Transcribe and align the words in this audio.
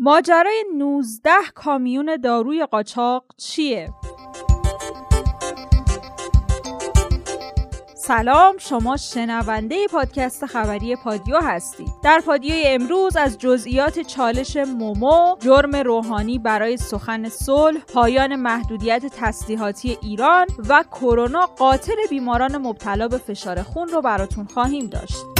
ماجرای 0.00 0.64
19 0.76 1.30
کامیون 1.54 2.16
داروی 2.16 2.66
قاچاق 2.66 3.24
چیه؟ 3.36 3.92
سلام 7.94 8.58
شما 8.58 8.96
شنونده 8.96 9.86
پادکست 9.86 10.46
خبری 10.46 10.96
پادیو 10.96 11.36
هستید 11.36 11.88
در 12.02 12.22
پادیو 12.26 12.54
امروز 12.66 13.16
از 13.16 13.38
جزئیات 13.38 14.00
چالش 14.00 14.56
مومو 14.56 15.36
جرم 15.40 15.76
روحانی 15.76 16.38
برای 16.38 16.76
سخن 16.76 17.28
صلح 17.28 17.80
پایان 17.94 18.36
محدودیت 18.36 19.06
تسلیحاتی 19.06 19.98
ایران 20.02 20.46
و 20.68 20.84
کرونا 20.92 21.46
قاتل 21.46 21.96
بیماران 22.10 22.58
مبتلا 22.58 23.08
به 23.08 23.18
فشار 23.18 23.62
خون 23.62 23.88
رو 23.88 24.02
براتون 24.02 24.44
خواهیم 24.44 24.86
داشت 24.86 25.37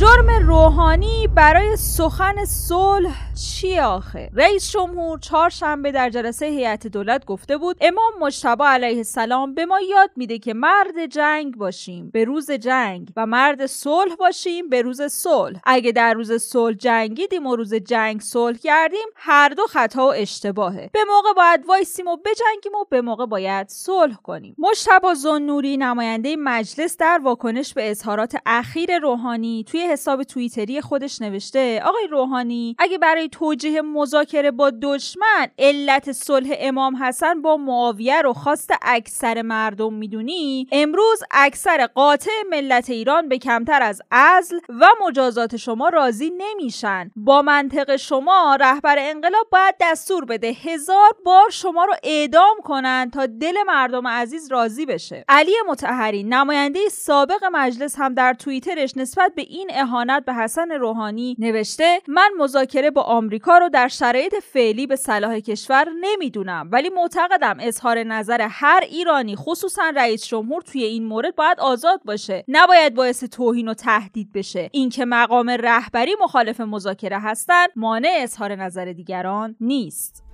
جرم 0.00 0.30
روحانی 0.46 1.28
برای 1.34 1.76
سخن 1.76 2.44
صلح 2.44 3.30
چیه 3.34 3.82
آخه؟ 3.82 4.30
رئیس 4.34 4.70
جمهور 4.70 5.18
چهارشنبه 5.18 5.92
در 5.92 6.10
جلسه 6.10 6.46
هیئت 6.46 6.86
دولت 6.86 7.24
گفته 7.24 7.56
بود 7.56 7.76
امام 7.80 8.12
مجتبی 8.20 8.64
علیه 8.64 8.96
السلام 8.96 9.54
به 9.54 9.66
ما 9.66 9.80
یاد 9.80 10.10
میده 10.16 10.38
که 10.38 10.54
مرد 10.54 11.06
جنگ 11.06 11.56
باشیم 11.56 12.10
به 12.10 12.24
روز 12.24 12.50
جنگ 12.50 13.08
و 13.16 13.26
مرد 13.26 13.66
صلح 13.66 14.14
باشیم 14.14 14.68
به 14.68 14.82
روز 14.82 15.02
صلح. 15.02 15.60
اگه 15.64 15.92
در 15.92 16.14
روز 16.14 16.32
صلح 16.32 16.76
جنگیدیم 16.76 17.46
و 17.46 17.56
روز 17.56 17.74
جنگ 17.74 18.20
صلح 18.20 18.56
کردیم 18.58 19.06
هر 19.16 19.48
دو 19.48 19.66
خطا 19.66 20.06
و 20.06 20.12
اشتباهه. 20.16 20.90
به 20.92 21.00
موقع 21.08 21.32
باید 21.36 21.64
وایسیم 21.68 22.06
و 22.06 22.16
بجنگیم 22.16 22.74
و 22.80 22.84
به 22.90 23.00
موقع 23.00 23.26
باید 23.26 23.68
صلح 23.68 24.14
کنیم. 24.14 24.54
مجتبی 24.58 25.14
زنوری 25.14 25.76
نماینده 25.76 26.36
مجلس 26.36 26.96
در 26.96 27.20
واکنش 27.24 27.74
به 27.74 27.90
اظهارات 27.90 28.36
اخیر 28.46 28.98
روحانی 28.98 29.64
توی 29.64 29.89
حساب 29.90 30.22
توییتری 30.22 30.80
خودش 30.80 31.22
نوشته. 31.22 31.82
آقای 31.84 32.06
روحانی 32.06 32.76
اگه 32.78 32.98
برای 32.98 33.28
توجیه 33.28 33.82
مذاکره 33.82 34.50
با 34.50 34.70
دشمن 34.82 35.48
علت 35.58 36.12
صلح 36.12 36.48
امام 36.58 36.96
حسن 36.96 37.42
با 37.42 37.56
معاویه 37.56 38.22
رو 38.22 38.32
خواست 38.32 38.70
اکثر 38.82 39.42
مردم 39.42 39.94
می‌دونی 39.94 40.66
امروز 40.72 41.22
اکثر 41.30 41.86
قاطع 41.86 42.30
ملت 42.50 42.90
ایران 42.90 43.28
به 43.28 43.38
کمتر 43.38 43.82
از 43.82 44.02
ازل 44.10 44.58
و 44.68 44.86
مجازات 45.06 45.56
شما 45.56 45.88
راضی 45.88 46.32
نمیشن. 46.38 47.10
با 47.16 47.42
منطق 47.42 47.96
شما 47.96 48.56
رهبر 48.60 48.96
انقلاب 48.98 49.46
باید 49.52 49.74
دستور 49.80 50.24
بده 50.24 50.48
هزار 50.48 51.10
بار 51.24 51.50
شما 51.50 51.84
رو 51.84 51.94
اعدام 52.02 52.56
کنن 52.64 53.10
تا 53.14 53.26
دل 53.26 53.54
مردم 53.66 54.06
عزیز 54.06 54.52
راضی 54.52 54.86
بشه. 54.86 55.24
علی 55.28 55.52
متحری 55.68 56.22
نماینده 56.22 56.88
سابق 56.88 57.44
مجلس 57.52 57.94
هم 57.98 58.14
در 58.14 58.34
توییترش 58.34 58.96
نسبت 58.96 59.34
به 59.34 59.42
این 59.42 59.70
اهانت 59.80 60.24
به 60.24 60.34
حسن 60.34 60.70
روحانی 60.70 61.36
نوشته 61.38 62.00
من 62.08 62.30
مذاکره 62.38 62.90
با 62.90 63.02
آمریکا 63.02 63.58
رو 63.58 63.68
در 63.68 63.88
شرایط 63.88 64.34
فعلی 64.52 64.86
به 64.86 64.96
صلاح 64.96 65.38
کشور 65.38 65.88
نمی‌دونم 66.00 66.68
ولی 66.72 66.88
معتقدم 66.88 67.56
اظهار 67.60 68.02
نظر 68.02 68.46
هر 68.50 68.80
ایرانی 68.90 69.36
خصوصا 69.36 69.92
رئیس 69.96 70.26
جمهور 70.26 70.62
توی 70.62 70.84
این 70.84 71.06
مورد 71.06 71.36
باید 71.36 71.60
آزاد 71.60 72.00
باشه. 72.04 72.44
نباید 72.48 72.94
باعث 72.94 73.24
توهین 73.24 73.68
و 73.68 73.74
تهدید 73.74 74.32
بشه. 74.32 74.68
اینکه 74.72 75.04
مقام 75.04 75.50
رهبری 75.50 76.16
مخالف 76.22 76.60
مذاکره 76.60 77.18
هستند 77.18 77.68
مانع 77.76 78.18
اظهار 78.22 78.54
نظر 78.54 78.84
دیگران 78.84 79.56
نیست. 79.60 80.29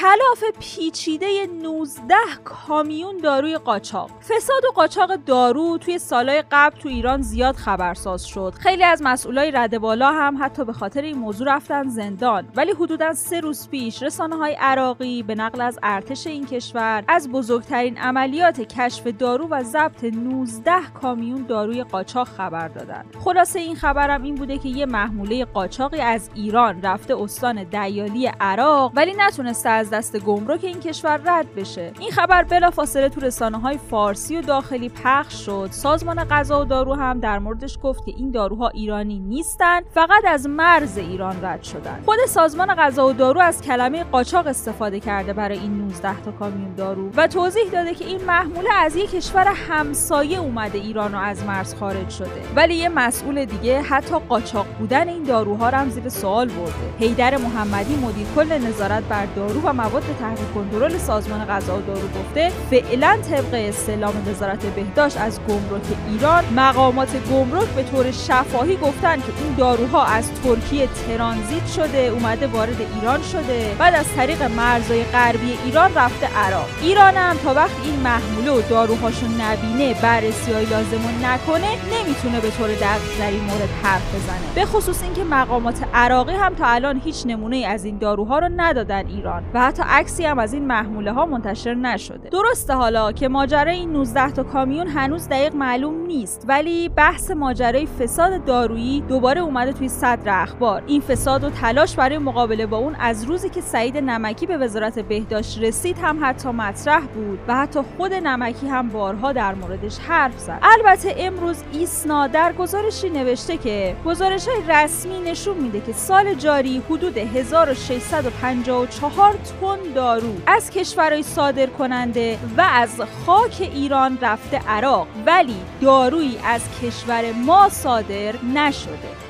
کلاف 0.00 0.44
پیچیده 0.60 1.26
19 1.62 2.14
کامیون 2.44 3.16
داروی 3.16 3.58
قاچاق. 3.58 4.10
فساد 4.20 4.64
و 4.64 4.72
قاچاق 4.74 5.14
دارو 5.16 5.78
توی 5.78 5.98
سالهای 5.98 6.44
قبل 6.50 6.78
تو 6.78 6.88
ایران 6.88 7.22
زیاد 7.22 7.56
خبرساز 7.56 8.26
شد. 8.26 8.54
خیلی 8.60 8.84
از 8.84 9.02
مسئولای 9.02 9.50
رده 9.50 9.78
بالا 9.78 10.12
هم 10.12 10.38
حتی 10.40 10.64
به 10.64 10.72
خاطر 10.72 11.02
این 11.02 11.18
موضوع 11.18 11.56
رفتن 11.56 11.88
زندان. 11.88 12.48
ولی 12.56 12.72
حدودا 12.72 13.14
سه 13.14 13.40
روز 13.40 13.68
پیش 13.68 14.02
رسانه 14.02 14.36
های 14.36 14.54
عراقی 14.60 15.22
به 15.22 15.34
نقل 15.34 15.60
از 15.60 15.78
ارتش 15.82 16.26
این 16.26 16.46
کشور 16.46 17.04
از 17.08 17.28
بزرگترین 17.30 17.98
عملیات 17.98 18.60
کشف 18.60 19.06
دارو 19.06 19.48
و 19.50 19.62
ضبط 19.62 20.04
19 20.04 20.72
کامیون 21.02 21.42
داروی 21.42 21.84
قاچاق 21.84 22.28
خبر 22.28 22.68
دادن. 22.68 23.04
خلاصه 23.24 23.58
این 23.58 23.76
خبرم 23.76 24.22
این 24.22 24.34
بوده 24.34 24.58
که 24.58 24.68
یه 24.68 24.86
محموله 24.86 25.44
قاچاقی 25.44 26.00
از 26.00 26.30
ایران 26.34 26.82
رفته 26.82 27.22
استان 27.22 27.64
دیالی 27.64 28.26
عراق 28.40 28.92
ولی 28.94 29.14
نتونسته 29.18 29.68
از 29.68 29.87
دست 29.90 30.16
گمرک 30.16 30.64
این 30.64 30.80
کشور 30.80 31.20
رد 31.24 31.54
بشه. 31.54 31.92
این 32.00 32.10
خبر 32.10 32.42
بلافاصله 32.42 33.08
تو 33.08 33.20
رسانه 33.20 33.58
های 33.58 33.78
فارسی 33.90 34.36
و 34.36 34.42
داخلی 34.42 34.88
پخش 34.88 35.34
شد. 35.46 35.68
سازمان 35.70 36.24
غذا 36.24 36.60
و 36.60 36.64
دارو 36.64 36.94
هم 36.94 37.20
در 37.20 37.38
موردش 37.38 37.78
گفت 37.82 38.04
که 38.04 38.12
این 38.16 38.30
داروها 38.30 38.68
ایرانی 38.68 39.18
نیستن 39.18 39.80
فقط 39.94 40.24
از 40.26 40.46
مرز 40.46 40.98
ایران 40.98 41.44
رد 41.44 41.62
شدن. 41.62 42.02
خود 42.04 42.18
سازمان 42.28 42.74
غذا 42.74 43.06
و 43.06 43.12
دارو 43.12 43.40
از 43.40 43.62
کلمه 43.62 44.04
قاچاق 44.04 44.46
استفاده 44.46 45.00
کرده 45.00 45.32
برای 45.32 45.58
این 45.58 45.78
19 45.78 46.22
تا 46.22 46.32
کامیون 46.32 46.74
دارو 46.74 47.10
و 47.16 47.26
توضیح 47.26 47.70
داده 47.72 47.94
که 47.94 48.04
این 48.04 48.24
محموله 48.24 48.72
از 48.74 48.96
یک 48.96 49.10
کشور 49.10 49.46
همسایه 49.46 50.38
اومده 50.38 50.78
ایران 50.78 51.14
و 51.14 51.18
از 51.18 51.44
مرز 51.44 51.74
خارج 51.74 52.10
شده. 52.10 52.42
ولی 52.56 52.74
یه 52.74 52.88
مسئول 52.88 53.44
دیگه 53.44 53.82
حتی 53.82 54.18
قاچاق 54.28 54.66
بودن 54.78 55.08
این 55.08 55.22
داروها 55.22 55.68
رو 55.68 55.78
هم 55.78 55.90
زیر 55.90 56.08
سوال 56.08 56.48
برده. 56.48 56.72
حیدر 56.98 57.36
محمدی 57.36 57.96
مدیر 57.96 58.26
کل 58.36 58.58
نظارت 58.58 59.02
بر 59.02 59.26
دارو 59.26 59.60
و 59.60 59.72
مواد 59.78 60.02
تحت 60.20 60.38
کنترل 60.54 60.98
سازمان 60.98 61.44
غذا 61.44 61.78
و 61.78 61.80
دارو 61.80 62.08
گفته 62.08 62.52
فعلا 62.70 63.18
طبق 63.30 63.54
استعلام 63.68 64.14
وزارت 64.26 64.66
بهداشت 64.66 65.20
از 65.20 65.40
گمرک 65.48 65.82
ایران 66.10 66.44
مقامات 66.56 67.08
گمرک 67.30 67.68
به 67.68 67.82
طور 67.82 68.10
شفاهی 68.10 68.76
گفتن 68.76 69.16
که 69.16 69.32
این 69.44 69.54
داروها 69.54 70.04
از 70.04 70.30
ترکیه 70.42 70.86
ترانزیت 70.86 71.66
شده 71.66 71.98
اومده 71.98 72.46
وارد 72.46 72.76
ایران 72.94 73.22
شده 73.22 73.76
بعد 73.78 73.94
از 73.94 74.06
طریق 74.16 74.42
مرزهای 74.42 75.04
غربی 75.04 75.58
ایران 75.64 75.94
رفته 75.94 76.26
عراق. 76.36 76.66
ایران 76.82 77.14
هم 77.14 77.36
تا 77.36 77.54
وقت 77.54 77.76
این 77.84 78.00
محموله 78.00 78.50
و 78.50 78.62
داروهاشو 78.70 79.26
نبینه 79.26 79.94
بررسی 80.02 80.52
های 80.52 80.64
لازم 80.64 81.00
نکنه 81.22 81.68
نمی‌تونه 81.70 82.40
به 82.40 82.50
طور 82.50 82.68
دقیق 82.68 83.18
در 83.18 83.30
این 83.30 83.44
مورد 83.44 83.68
حرف 83.82 84.14
بزنه. 84.14 84.54
به 84.54 84.64
خصوص 84.64 85.02
اینکه 85.02 85.24
مقامات 85.24 85.84
عراقی 85.94 86.32
هم 86.32 86.54
تا 86.54 86.66
الان 86.66 87.00
هیچ 87.04 87.26
نمونه 87.26 87.56
از 87.56 87.84
این 87.84 87.98
داروها 87.98 88.38
رو 88.38 88.48
ندادن 88.56 89.06
ایران. 89.06 89.42
و 89.54 89.67
حتی 89.68 89.82
عکسی 89.86 90.24
هم 90.24 90.38
از 90.38 90.52
این 90.52 90.66
محموله 90.66 91.12
ها 91.12 91.26
منتشر 91.26 91.74
نشده. 91.74 92.28
درسته 92.28 92.74
حالا 92.74 93.12
که 93.12 93.28
ماجرای 93.28 93.76
این 93.76 93.92
19 93.92 94.30
تا 94.30 94.42
کامیون 94.42 94.86
هنوز 94.86 95.28
دقیق 95.28 95.54
معلوم 95.54 96.06
نیست 96.06 96.44
ولی 96.48 96.88
بحث 96.88 97.30
ماجرای 97.30 97.86
فساد 97.86 98.44
دارویی 98.44 99.00
دوباره 99.00 99.40
اومده 99.40 99.72
توی 99.72 99.88
صدر 99.88 100.42
اخبار. 100.42 100.82
این 100.86 101.00
فساد 101.00 101.44
و 101.44 101.50
تلاش 101.50 101.96
برای 101.96 102.18
مقابله 102.18 102.66
با 102.66 102.76
اون 102.76 102.96
از 103.00 103.24
روزی 103.24 103.48
که 103.48 103.60
سعید 103.60 103.96
نمکی 103.96 104.46
به 104.46 104.56
وزارت 104.56 104.98
بهداشت 104.98 105.58
رسید 105.58 105.98
هم 105.98 106.18
حتی 106.22 106.48
مطرح 106.48 107.00
بود 107.00 107.38
و 107.48 107.56
حتی 107.56 107.80
خود 107.96 108.14
نمکی 108.14 108.68
هم 108.68 108.88
بارها 108.88 109.32
در 109.32 109.54
موردش 109.54 109.98
حرف 109.98 110.38
زد. 110.38 110.58
البته 110.62 111.14
امروز 111.18 111.62
ایسنا 111.72 112.26
در 112.26 112.52
گزارشی 112.52 113.10
نوشته 113.10 113.56
که 113.56 113.96
گزارش 114.06 114.48
های 114.48 114.58
رسمی 114.68 115.20
نشون 115.20 115.56
میده 115.56 115.80
که 115.80 115.92
سال 115.92 116.34
جاری 116.34 116.82
حدود 116.90 117.18
1654 117.18 119.36
تن 119.60 119.92
دارو 119.94 120.34
از 120.46 120.70
کشورهای 120.70 121.22
صادر 121.22 121.66
کننده 121.66 122.38
و 122.56 122.60
از 122.60 123.00
خاک 123.26 123.70
ایران 123.74 124.18
رفته 124.22 124.60
عراق 124.68 125.06
ولی 125.26 125.56
دارویی 125.80 126.38
از 126.44 126.62
کشور 126.82 127.32
ما 127.32 127.68
صادر 127.68 128.34
نشده. 128.54 129.27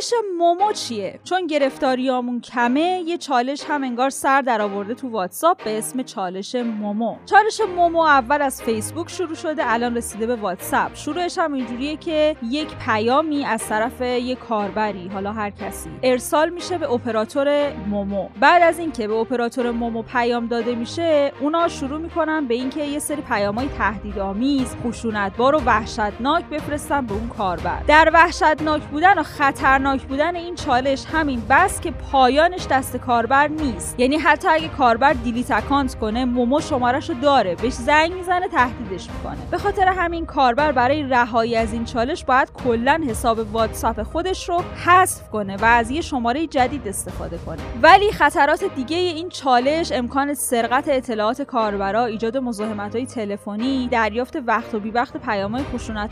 چالش 0.00 0.14
مومو 0.38 0.72
چیه؟ 0.72 1.20
چون 1.24 1.46
گرفتاریامون 1.46 2.40
کمه 2.40 3.02
یه 3.06 3.18
چالش 3.18 3.64
هم 3.68 3.84
انگار 3.84 4.10
سر 4.10 4.42
در 4.42 4.60
آورده 4.60 4.94
تو 4.94 5.08
واتساپ 5.08 5.64
به 5.64 5.78
اسم 5.78 6.02
چالش 6.02 6.54
مومو. 6.54 7.16
چالش 7.26 7.60
مومو 7.76 7.98
اول 7.98 8.42
از 8.42 8.62
فیسبوک 8.62 9.10
شروع 9.10 9.34
شده 9.34 9.62
الان 9.72 9.96
رسیده 9.96 10.26
به 10.26 10.36
واتساپ. 10.36 10.94
شروعش 10.94 11.38
هم 11.38 11.52
اینجوریه 11.52 11.96
که 11.96 12.36
یک 12.42 12.68
پیامی 12.86 13.44
از 13.44 13.68
طرف 13.68 14.00
یک 14.00 14.38
کاربری 14.38 15.08
حالا 15.08 15.32
هر 15.32 15.50
کسی 15.50 15.90
ارسال 16.02 16.48
میشه 16.48 16.78
به 16.78 16.92
اپراتور 16.92 17.72
مومو. 17.72 18.28
بعد 18.40 18.62
از 18.62 18.78
اینکه 18.78 19.08
به 19.08 19.14
اپراتور 19.14 19.70
مومو 19.70 20.02
پیام 20.02 20.46
داده 20.46 20.74
میشه 20.74 21.32
اونا 21.40 21.68
شروع 21.68 22.00
می‌کنن 22.00 22.46
به 22.46 22.54
اینکه 22.54 22.84
یه 22.84 22.98
سری 22.98 23.22
پیامای 23.22 23.68
تهدیدآمیز 23.78 24.76
خشونتبار 24.84 25.54
و 25.54 25.58
وحشتناک 25.58 26.44
بفرستن 26.44 27.06
به 27.06 27.12
اون 27.12 27.28
کاربر. 27.28 27.82
در 27.86 28.10
وحشتناک 28.14 28.82
بودن 28.82 29.18
و 29.18 29.22
خطرناک 29.22 29.89
خطرناک 29.90 30.08
بودن 30.08 30.36
این 30.36 30.54
چالش 30.54 31.04
همین 31.12 31.42
بس 31.50 31.80
که 31.80 31.90
پایانش 31.90 32.66
دست 32.70 32.96
کاربر 32.96 33.48
نیست. 33.48 34.00
یعنی 34.00 34.16
حتی 34.16 34.48
اگه 34.48 34.68
کاربر 34.68 35.12
delete 35.12 35.50
account 35.50 35.94
کنه 35.94 36.24
مومو 36.24 36.60
شمارش 36.60 37.10
رو 37.10 37.14
داره 37.22 37.54
بهش 37.54 37.72
زنگ 37.72 38.12
می‌زنه 38.12 38.48
تهدیدش 38.48 39.08
می‌کنه. 39.10 39.36
به 39.50 39.58
خاطر 39.58 39.88
همین 39.88 40.26
کاربر 40.26 40.72
برای 40.72 41.02
رهایی 41.02 41.56
از 41.56 41.72
این 41.72 41.84
چالش 41.84 42.24
باید 42.24 42.52
کلا 42.64 43.00
حساب 43.08 43.54
واتساپ 43.54 44.02
خودش 44.02 44.48
رو 44.48 44.62
حذف 44.86 45.28
کنه 45.28 45.56
و 45.56 45.64
از 45.64 45.90
یه 45.90 46.00
شماره 46.00 46.46
جدید 46.46 46.88
استفاده 46.88 47.38
کنه. 47.38 47.58
ولی 47.82 48.12
خطرات 48.12 48.64
دیگه 48.76 48.96
این 48.96 49.28
چالش 49.28 49.92
امکان 49.92 50.34
سرقت 50.34 50.84
اطلاعات 50.88 51.42
کاربرا 51.42 52.04
ایجاد 52.04 52.36
مزاحمت 52.36 52.96
های 52.96 53.06
تلفنی 53.06 53.88
دریافت 53.88 54.36
وقت 54.46 54.74
و 54.74 54.80
بی 54.80 54.90
وقت 54.90 55.16
پیام 55.16 55.52
های 55.52 55.64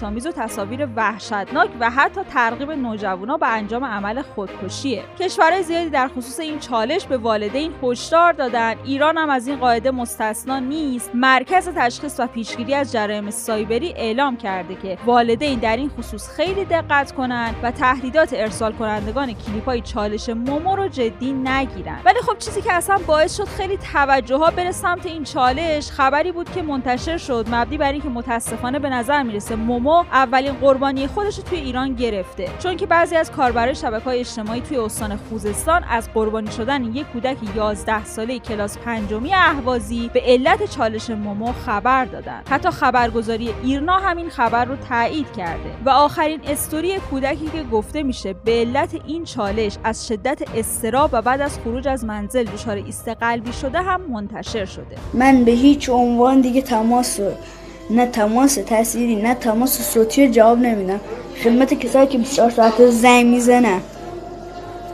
آمیز 0.03 0.27
و 0.27 0.33
تصاویر 0.33 0.89
وحشتناک 0.97 1.71
و 1.81 1.91
حتی 1.91 2.21
ترغیب 2.35 2.71
نوجوانا 2.71 3.37
به 3.37 3.47
انجام 3.69 3.85
عمل 3.85 4.23
خودکشیه. 4.23 5.05
کشورهای 5.21 5.63
زیادی 5.63 5.91
در 5.91 6.09
خصوص 6.09 6.41
این 6.41 6.59
چالش 6.59 7.07
به 7.07 7.17
والدین 7.17 7.73
هشدار 7.83 8.33
دادن. 8.33 8.75
ایران 8.85 9.19
هم 9.19 9.31
از 9.31 9.49
این 9.49 9.57
قاعده 9.57 9.91
مستثنا 9.91 10.59
نیست. 10.59 11.11
مرکز 11.15 11.69
تشخیص 11.77 12.21
و 12.21 12.27
پیشگیری 12.27 12.75
از 12.75 12.93
جرایم 12.93 13.31
سایبری 13.31 13.93
اعلام 13.97 14.37
کرده 14.37 14.75
که 14.75 14.99
والدین 15.07 15.59
در 15.59 15.77
این 15.77 15.89
خصوص 15.89 16.29
خیلی 16.29 16.65
دقت 16.65 17.13
کنند 17.13 17.55
و 17.63 17.71
تهدیدات 17.71 18.33
ارسال 18.33 18.73
کنندگان 18.73 19.33
کلیپ 19.33 19.65
های 19.65 19.81
چالش 19.81 20.29
مومو 20.29 20.77
رو 20.77 20.89
جدی 20.89 21.33
نگیرن 21.33 22.01
ولی 22.05 22.21
خب 22.21 22.39
چیزی 22.39 22.63
که 22.63 22.73
اصلا 22.73 22.99
باعث 23.07 23.37
شد 23.37 23.45
خیلی 23.45 23.77
توجه 23.93 24.37
ها 24.37 24.51
بره 24.51 24.73
سمت 24.73 25.07
این 25.07 25.25
چالش 25.25 25.91
خبری 25.91 26.33
بود 26.33 26.51
که 26.53 26.63
منتشر 26.63 27.17
شد. 27.17 27.47
مبنی 27.51 27.79
بر 27.79 27.93
اینکه 27.93 28.09
متاسفانه 28.09 28.79
به 28.79 28.89
نظر 28.91 29.23
می‌رسه 29.23 29.57
مومو 29.57 30.05
اولین 30.13 30.53
قربانی 30.53 31.07
خودش 31.07 31.37
رو 31.39 31.45
توی 31.45 31.59
ایران 31.59 31.95
گرفته. 31.95 32.49
چون 32.59 32.77
که 32.77 32.87
بعضی 32.87 33.17
از 33.17 33.33
کاربرای 33.59 33.75
شبکه 33.75 34.05
های 34.05 34.21
اجتماعی 34.21 34.61
توی 34.61 34.77
استان 34.77 35.17
خوزستان 35.17 35.85
از 35.85 36.09
قربانی 36.15 36.51
شدن 36.51 36.85
یک 36.85 37.07
کودک 37.07 37.37
11 37.57 38.05
ساله 38.05 38.39
کلاس 38.39 38.79
پنجمی 38.79 39.35
اهوازی 39.35 40.11
به 40.15 40.21
علت 40.21 40.71
چالش 40.71 41.11
مومو 41.11 41.53
خبر 41.53 42.05
دادن. 42.05 42.43
حتی 42.51 42.71
خبرگزاری 42.71 43.55
ایرنا 43.63 43.97
همین 43.97 44.31
خبر 44.31 44.65
رو 44.65 44.77
تایید 44.77 45.33
کرده. 45.33 45.71
و 45.85 45.91
آخرین 45.91 46.41
استوری 46.45 46.99
کودکی 46.99 47.47
که 47.47 47.63
گفته 47.63 48.03
میشه 48.03 48.33
به 48.45 48.53
علت 48.53 48.95
این 49.07 49.25
چالش 49.25 49.77
از 49.85 50.09
شدت 50.09 50.43
استراب 50.57 51.11
و 51.13 51.23
بعد 51.23 51.41
از 51.41 51.59
خروج 51.59 51.89
از 51.89 52.05
منزل 52.05 52.45
دچار 52.45 52.77
ایست 52.77 53.09
قلبی 53.09 53.53
شده 53.53 53.83
هم 53.83 54.01
منتشر 54.01 54.65
شده. 54.65 54.97
من 55.15 55.45
به 55.45 55.53
هیچ 55.53 55.91
عنوان 55.91 56.41
دیگه 56.41 56.63
تماس 56.63 57.21
نه 57.91 58.07
تماس 58.07 58.55
تصویری 58.67 59.17
نه 59.17 59.35
تماس 59.35 59.93
صوتی 59.93 60.29
جواب 60.31 60.59
نمیدم 60.59 61.01
خدمت 61.45 61.75
کسایی 61.75 62.07
که 62.07 62.19
24 62.19 62.51
ساعت 62.51 62.91
زنگ 62.91 63.27
می‌زنن. 63.27 63.81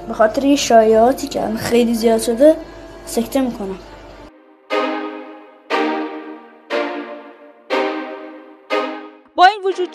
به 0.09 0.15
خاطر 0.15 0.45
یه 0.45 0.57
شایعاتی 0.57 1.29
که 1.29 1.41
خیلی 1.57 1.95
زیاد 1.95 2.21
شده 2.21 2.57
سکته 3.07 3.41
می‌کنم. 3.41 3.79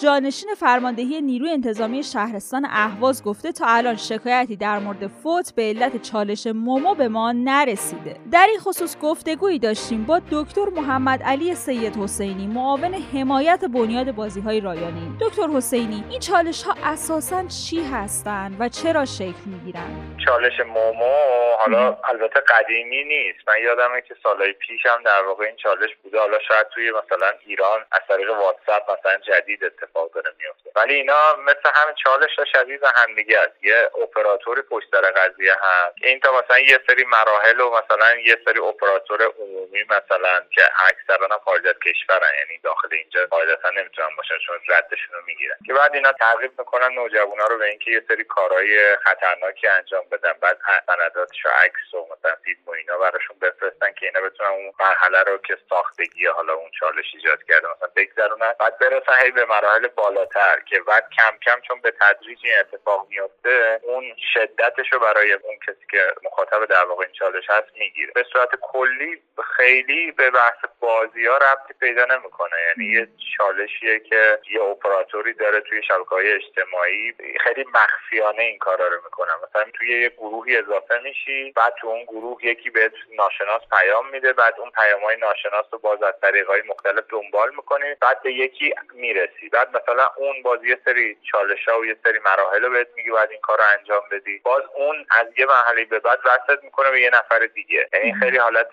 جانشین 0.03 0.49
فرماندهی 0.59 1.21
نیروی 1.21 1.49
انتظامی 1.49 2.03
شهرستان 2.03 2.65
اهواز 2.65 3.23
گفته 3.23 3.51
تا 3.51 3.65
الان 3.67 3.95
شکایتی 3.95 4.55
در 4.55 4.79
مورد 4.79 5.07
فوت 5.07 5.53
به 5.55 5.61
علت 5.61 6.01
چالش 6.01 6.47
مومو 6.47 6.95
به 6.95 7.07
ما 7.07 7.31
نرسیده. 7.31 8.15
در 8.31 8.47
این 8.49 8.59
خصوص 8.59 8.97
گفتگویی 8.99 9.59
داشتیم 9.59 10.05
با 10.05 10.21
دکتر 10.31 10.65
محمد 10.75 11.23
علی 11.23 11.55
سید 11.55 11.97
حسینی 11.97 12.47
معاون 12.47 12.93
حمایت 12.93 13.65
بنیاد 13.65 14.11
بازی 14.11 14.41
های 14.41 14.61
رایانی. 14.61 15.17
دکتر 15.21 15.47
حسینی 15.47 16.03
این 16.09 16.19
چالش 16.19 16.63
ها 16.63 16.75
اساسا 16.83 17.43
چی 17.47 17.83
هستند 17.83 18.55
و 18.59 18.69
چرا 18.69 19.05
شکل 19.05 19.45
می‌گیرند 19.45 20.17
چالش 20.25 20.59
مومو 20.59 21.15
حالا 21.59 21.97
البته 22.03 22.39
قدیمی 22.39 23.03
نیست. 23.03 23.39
من 23.47 23.55
یادمه 23.63 24.01
که 24.01 24.15
سالهای 24.23 24.53
پیش 24.53 24.85
هم 24.85 25.03
در 25.05 25.21
واقع 25.27 25.45
این 25.45 25.55
چالش 25.55 25.89
بوده. 26.03 26.19
حالا 26.19 26.39
شاید 26.47 26.67
توی 26.73 26.91
مثلا 26.91 27.27
ایران 27.45 27.79
از 27.91 28.01
طریق 28.07 28.29
واتساپ 28.29 28.83
مثلا 28.99 29.17
جدید 29.27 29.63
اتفاق 29.63 29.88
داره 29.93 30.31
میفته. 30.39 30.71
ولی 30.75 30.93
اینا 30.93 31.35
مثل 31.35 31.69
همه 31.73 31.93
چالش 32.03 32.39
ها 32.39 32.45
شبیه 32.45 32.77
به 32.77 32.87
همدیگه 32.95 33.39
است. 33.39 33.63
یه 33.63 33.89
اپراتوری 34.03 34.61
پشت 34.61 34.87
سر 34.91 35.11
قضیه 35.11 35.53
هست. 35.53 35.95
این 36.03 36.19
تا 36.19 36.39
مثلا 36.39 36.59
یه 36.59 36.79
سری 36.87 37.03
مراحل 37.03 37.61
و 37.61 37.69
مثلا 37.69 38.15
یه 38.15 38.37
سری 38.45 38.59
اپراتور 38.59 39.23
عمومی 39.39 39.83
مثلا 39.83 40.41
که 40.55 40.61
اکثرا 40.87 41.27
هم 41.31 41.39
خارج 41.45 41.67
از 41.67 41.75
کشورن 41.85 42.31
یعنی 42.39 42.59
داخل 42.63 42.87
اینجا 42.91 43.25
قاعدتا 43.25 43.69
نمی‌تونن 43.69 44.15
باشن. 44.17 44.37
چون 44.45 44.55
ردشون 44.67 45.15
رو 45.15 45.21
می‌گیرن. 45.25 45.57
که 45.67 45.73
بعد 45.73 45.95
اینا 45.95 46.11
ترغیب 46.11 46.59
می‌کنن 46.59 46.93
نوجوانا 46.93 47.45
رو 47.45 47.57
به 47.57 47.65
اینکه 47.65 47.91
یه 47.91 48.03
سری 48.07 48.23
کارهای 48.23 48.95
خطرناکی 48.95 49.67
انجام 49.67 50.05
بدن. 50.11 50.33
بعد 50.41 50.57
سنداتش 50.87 51.45
و 51.45 51.49
عکس 51.49 51.93
و 51.93 52.07
فیلم 52.43 52.59
و 52.65 52.71
اینا 52.71 52.97
براشون 52.97 53.37
بفرستن 53.41 53.91
که 53.91 54.05
اینا 54.05 54.21
بتونن 54.21 54.49
اون 54.49 54.73
مرحله 54.79 55.23
رو 55.23 55.37
که 55.37 55.57
ساختگی 55.69 56.25
حالا 56.25 56.53
اون 56.53 56.71
چالش 56.79 57.05
ایجاد 57.13 57.43
کرده 57.43 57.67
مثلا 57.67 57.89
بگذرونن. 57.95 58.53
بعد 58.59 58.77
برسن 58.79 59.21
هی 59.23 59.31
به 59.31 59.45
مراحل 59.45 59.87
بالاتر 59.87 60.59
که 60.59 60.79
بعد 60.79 61.09
کم 61.17 61.37
کم 61.45 61.61
چون 61.61 61.81
به 61.81 61.91
تدریج 61.91 62.39
این 62.43 62.59
اتفاق 62.59 63.07
میفته 63.09 63.79
اون 63.83 64.15
شدتش 64.33 64.93
رو 64.93 64.99
برای 64.99 65.33
اون 65.33 65.55
کسی 65.67 65.85
که 65.91 66.13
مخاطب 66.23 66.65
در 66.65 66.85
واقع 66.85 67.05
این 67.05 67.13
چالش 67.13 67.49
هست 67.49 67.67
می‌گیره. 67.79 68.11
به 68.15 68.25
صورت 68.33 68.49
کلی 68.61 69.21
خیلی 69.55 70.11
به 70.11 70.31
بحث 70.31 70.65
بازی 70.79 71.25
ها 71.25 71.37
ربطی 71.37 71.73
پیدا 71.79 72.05
نمی‌کنه. 72.05 72.55
یعنی 72.67 72.91
یه 72.91 73.07
چالشیه 73.37 73.99
که 73.99 74.39
یه 74.51 74.61
اپراتوری 74.61 75.33
داره 75.33 75.61
توی 75.61 75.83
شبکه 75.83 76.09
های 76.09 76.31
اجتماعی 76.31 77.13
خیلی 77.39 77.65
مخفیانه 77.73 78.43
این 78.43 78.57
کارا 78.57 78.87
رو 78.87 79.01
می‌کنه. 79.03 79.31
مثلا 79.49 79.65
توی 79.73 80.01
یه 80.01 80.09
گروهی 80.09 80.57
اضافه 80.57 80.99
میشی 81.03 81.51
بعد 81.51 81.73
تو 81.81 81.87
اون 81.87 82.05
گروه 82.09 82.45
یکی 82.45 82.69
بهت 82.69 82.93
ناشناس 83.17 83.61
پیام 83.71 84.09
میده 84.09 84.33
بعد 84.33 84.59
اون 84.59 84.71
پیام 84.71 85.01
های 85.01 85.17
ناشناس 85.17 85.65
رو 85.71 85.79
باز 85.79 86.03
از 86.03 86.13
طریق 86.21 86.47
های 86.47 86.61
مختلف 86.61 87.03
دنبال 87.09 87.49
می‌کنی 87.55 87.95
بعد 88.01 88.21
به 88.23 88.33
یکی 88.33 88.73
می‌رسی. 88.93 89.49
بعد 89.49 89.77
مثلا 89.77 90.07
اون 90.17 90.41
باز 90.43 90.63
یه 90.63 90.79
سری 90.85 91.17
چالش 91.31 91.67
ها 91.67 91.79
و 91.79 91.85
یه 91.85 91.95
سری 92.03 92.19
مراحل 92.19 92.65
رو 92.65 92.71
بهت 92.71 92.87
میگه 92.95 93.11
بعد 93.11 93.31
این 93.31 93.41
کار 93.41 93.57
رو 93.57 93.63
انجام 93.79 94.03
بدی. 94.11 94.39
باز 94.39 94.63
اون 94.75 95.05
از 95.11 95.27
یه 95.37 95.45
مرحله 95.45 95.85
به 95.85 95.99
بعد 95.99 96.19
وصلت 96.25 96.63
می‌کنه 96.63 96.91
به 96.91 97.01
یه 97.01 97.09
نفر 97.09 97.39
دیگه. 97.39 97.89
یعنی 97.93 98.13
خیلی 98.13 98.37
حالت 98.37 98.71